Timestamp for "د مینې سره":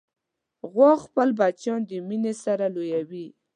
1.89-2.65